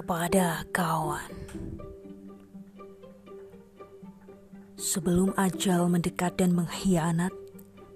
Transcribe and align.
kepada 0.00 0.64
kawan. 0.72 1.28
Sebelum 4.80 5.36
ajal 5.36 5.92
mendekat 5.92 6.40
dan 6.40 6.56
mengkhianat, 6.56 7.36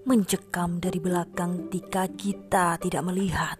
mencekam 0.05 0.77
dari 0.77 1.01
belakang 1.01 1.65
ketika 1.65 2.05
kita 2.13 2.77
tidak 2.77 3.01
melihat, 3.09 3.57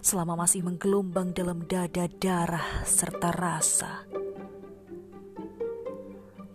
selama 0.00 0.48
masih 0.48 0.64
menggelombang 0.64 1.36
dalam 1.36 1.68
dada 1.68 2.08
darah 2.08 2.80
serta 2.88 3.28
rasa. 3.36 4.08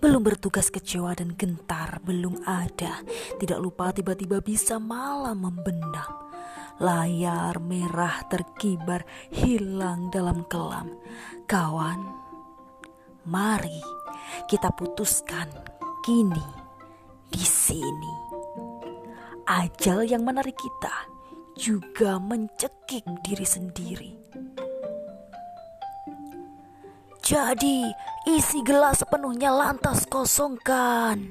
Belum 0.01 0.25
bertugas 0.25 0.73
kecewa 0.73 1.13
dan 1.13 1.37
gentar, 1.37 2.01
belum 2.01 2.41
ada. 2.41 3.05
Tidak 3.37 3.59
lupa 3.61 3.93
tiba-tiba 3.93 4.41
bisa 4.41 4.81
malam 4.81 5.45
membenam 5.45 6.28
Layar 6.79 7.59
merah 7.59 8.23
terkibar 8.31 9.03
hilang 9.35 10.07
dalam 10.15 10.47
kelam. 10.47 10.95
Kawan, 11.43 12.07
mari 13.27 13.83
kita 14.47 14.71
putuskan 14.71 15.51
kini 16.07 16.47
di 17.27 17.43
sini. 17.43 18.15
Ajal 19.43 20.07
yang 20.07 20.23
menarik 20.23 20.55
kita 20.55 20.95
juga 21.59 22.15
mencekik 22.15 23.03
diri 23.27 23.43
sendiri. 23.43 24.11
Jadi, 27.19 27.91
isi 28.23 28.63
gelas 28.63 29.03
sepenuhnya 29.03 29.51
lantas 29.51 30.07
kosongkan. 30.07 31.27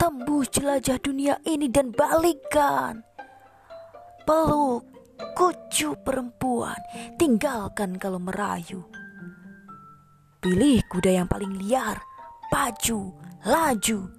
Tembus 0.00 0.48
jelajah 0.56 0.96
dunia 1.04 1.36
ini 1.44 1.68
dan 1.68 1.92
balikan 1.92 3.04
peluk, 4.26 4.82
kucu 5.38 5.94
perempuan, 6.02 6.76
tinggalkan 7.14 7.94
kalau 7.96 8.18
merayu. 8.18 8.82
Pilih 10.42 10.82
kuda 10.90 11.22
yang 11.22 11.28
paling 11.30 11.54
liar, 11.62 12.02
pacu, 12.50 13.14
laju, 13.46 14.10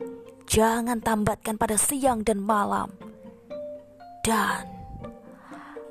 jangan 0.48 1.04
tambatkan 1.04 1.60
pada 1.60 1.76
siang 1.76 2.24
dan 2.24 2.40
malam. 2.40 2.90
Dan 4.24 4.64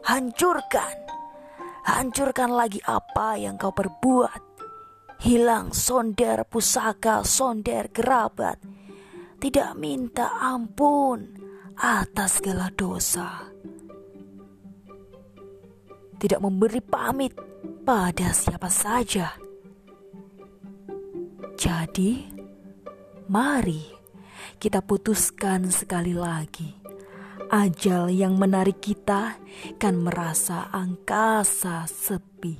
hancurkan, 0.09 0.97
hancurkan 1.85 2.51
lagi 2.57 2.81
apa 2.89 3.37
yang 3.37 3.61
kau 3.61 3.71
perbuat. 3.73 4.43
Hilang 5.17 5.73
sonder 5.73 6.45
pusaka, 6.45 7.25
sonder 7.25 7.89
kerabat. 7.89 8.61
Tidak 9.41 9.73
minta 9.77 10.37
ampun 10.37 11.25
atas 11.81 12.41
segala 12.41 12.69
dosa 12.69 13.57
tidak 16.27 16.43
memberi 16.43 16.83
pamit 16.83 17.39
pada 17.87 18.35
siapa 18.35 18.67
saja. 18.67 19.31
Jadi, 21.55 22.27
mari 23.31 23.87
kita 24.59 24.83
putuskan 24.83 25.71
sekali 25.71 26.11
lagi. 26.11 26.75
Ajal 27.47 28.11
yang 28.11 28.35
menarik 28.43 28.83
kita 28.83 29.39
kan 29.79 30.03
merasa 30.03 30.67
angkasa 30.75 31.87
sepi. 31.87 32.59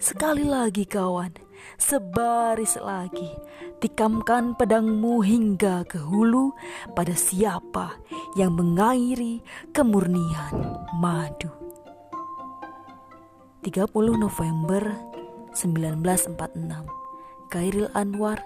Sekali 0.00 0.48
lagi 0.48 0.88
kawan, 0.88 1.36
sebaris 1.76 2.80
lagi, 2.80 3.36
tikamkan 3.84 4.56
pedangmu 4.56 5.20
hingga 5.20 5.84
ke 5.84 6.00
hulu 6.00 6.56
pada 6.96 7.12
siapa 7.12 8.00
yang 8.32 8.56
mengairi 8.56 9.44
kemurnian 9.76 10.56
madu. 10.96 11.65
30 13.66 14.14
November 14.14 14.94
1946 15.50 16.86
Kairil 17.50 17.90
Anwar 17.98 18.38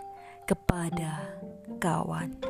kepada 0.49 1.37
kawan. 1.77 2.50